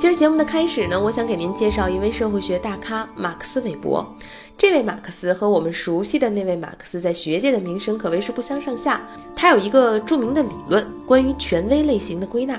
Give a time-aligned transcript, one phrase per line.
[0.00, 4.16] 今儿节目的开始呢，我想给您介绍一位社会学大咖马克思韦伯。
[4.56, 9.06] 这位马克思和我们熟悉的那位马克思在学界的名声可谓是不相上下。
[9.36, 12.58] 他有一个著名的理论，关于权威类型的归纳。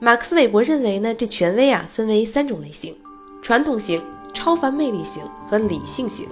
[0.00, 2.96] 马克思韦伯认为呢，这权威啊分为三种类型：
[3.40, 4.02] 传统型。
[4.34, 6.26] 超凡魅力型和理性型，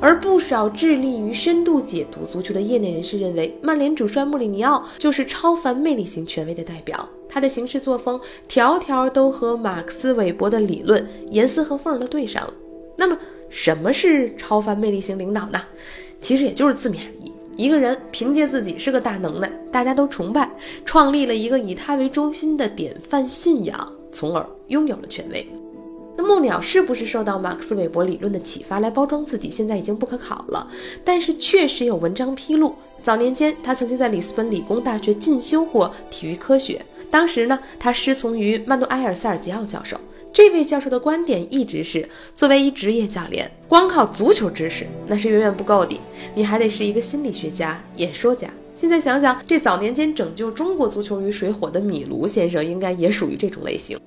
[0.00, 7.08] 而不少致力于深度解读足球的业内人士认为，曼联主帅穆里尼奥就是超凡魅力型权威的代表。
[7.28, 12.52] 他的行事作风条条都和马克思韦伯的理论严丝合缝地对上了。
[12.96, 13.16] 那么，
[13.50, 15.60] 什么是超凡魅力型领导呢？
[16.20, 17.32] 其实也就是字面意义，
[17.64, 20.50] 一个人凭借自己是个大能耐，大家都崇拜，
[20.84, 25.46] 创立了一个以他为中心的典范信仰，从而拥有了权威。
[26.16, 29.48] 那木鸟是不是受到马克思韦伯理论的启发来包装自己？
[29.48, 30.68] 现在已经不可考了。
[31.04, 36.80] 但是确实有文章披露，早年间他曾经在里斯本理工大学进修过体育科学。
[37.10, 39.96] 当时呢，他师从于曼努埃尔·塞尔吉奥教授。
[40.30, 45.98] 这位教授的观点一直是：作为一职业教练，光靠足球知识那是远远不够的，
[46.34, 48.48] 你还得是一个心理学家、演说家。
[48.74, 53.98] 现在想想，这早年间拯救中国足球于水火的米卢先生，应该也属于这种类型。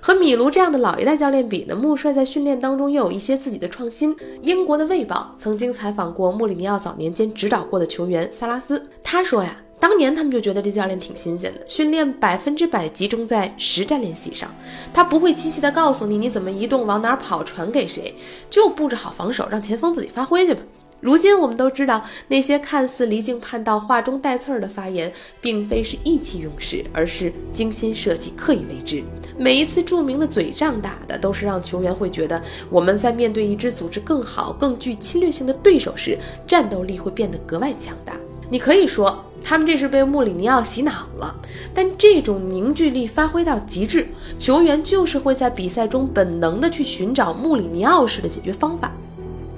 [0.00, 4.16] 和米卢这样的老一代教练比呢，穆帅在训练当中又有一些自己的创新。
[4.40, 14.48] 英国的《卫报》曾经采访过穆里尼奥早年间指导过的球员萨拉斯，他说呀，当年他们就觉得这教练挺新鲜的，训练百分之百集中在实战练习上，
[14.94, 18.14] 他不会机器的告诉你你怎么移动、往哪跑、传给谁，
[18.48, 20.60] 就布置好防守，让前锋自己发挥去吧。
[21.00, 29.04] 如今我们都知道，那些看似离经叛道、话中带刺儿的发言，并非是意气用事，而是精心设计、刻意为之。
[29.38, 36.18] 每一次著名的嘴仗打的，都是让球员会觉得我们在面对一支组织更好、更具侵略性的对手时，
[36.48, 38.16] 战斗力会变得格外强大。
[38.50, 41.32] 你可以说他们这是被穆里尼奥洗脑了，
[41.72, 48.90] 但这种凝聚力发挥到极致，球员就是会在比赛中本能的去寻找穆里尼奥式的解决方法。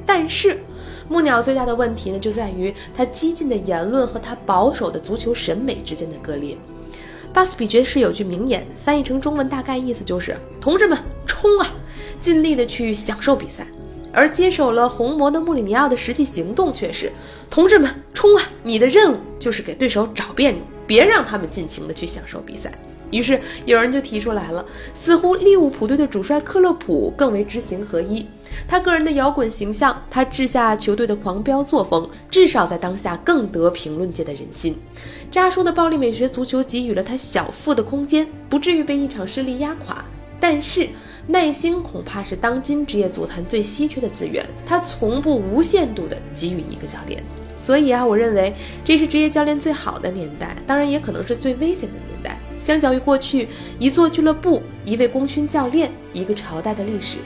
[0.04, 0.58] 但是。
[1.10, 6.56] 木鸟最大的问题呢，就在于他激进的言论和他保守的足球审美之间的割裂。
[7.32, 11.66] 巴斯比爵士有句名言，翻译成中文大概意思就是：同志们冲啊，
[12.20, 13.66] 尽力的去享受比赛。
[14.12, 17.12] 而接手了红魔的穆里尼奥的实际行动却是：
[17.50, 22.72] 同志们冲啊，你的任务就是给对手找别扭，别让他们尽情的去享受比赛。
[23.12, 28.26] 于是有人就提出来了，似乎利物浦队的主帅克洛普更为知行合一。
[28.66, 34.76] 他个人的摇滚形象，他治下球队的狂飙作风，至少在当下更得评论界的人心。
[35.30, 40.04] 扎叔的暴力美学足球给予了他小腹的空间，不至于被一场失利压垮。
[40.40, 40.88] 但是
[41.28, 47.22] 耐心恐怕是当今职业足坛最稀缺的资源，他从不无限度地给予一个教练。
[47.62, 52.38] 所以啊，我认为这是职业教练最好的年代，当然也可能是最危险的年代。
[52.58, 53.48] 相较于过去
[53.78, 57.18] 一座俱乐部、一位功勋教练、一个朝代的历史。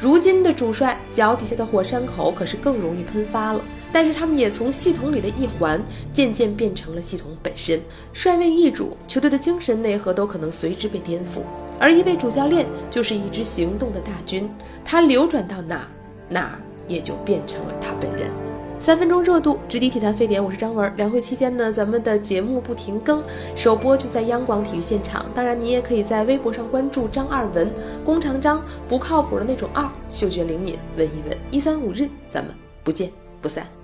[0.00, 3.62] 如今的主帅脚底下的火山口可是更容易喷发了，
[3.92, 5.80] 但是他们也从系统里的一环
[6.12, 7.80] 渐渐变成了系统本身。
[8.12, 11.42] 帅位易主，球队的精神内核都可能随之被颠覆。
[11.78, 14.48] 而一位主教练就是一支行动的大军，
[14.84, 15.88] 他流转到哪，
[16.28, 16.58] 哪
[16.88, 18.49] 也就变成了他本人。
[18.80, 20.42] 三分钟热度，直抵体坛沸点。
[20.42, 20.90] 我是张文。
[20.96, 23.22] 两会期间呢，咱们的节目不停更，
[23.54, 25.22] 首播就在央广体育现场。
[25.34, 27.70] 当然，你也可以在微博上关注张二文，
[28.02, 31.38] 弓长张，不靠谱的那种二，嗅觉灵敏，闻一闻。
[31.50, 33.79] 一三五日，咱们不见不散。